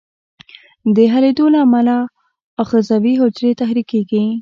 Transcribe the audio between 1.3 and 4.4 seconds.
له امله آخذوي حجرې تحریکیږي.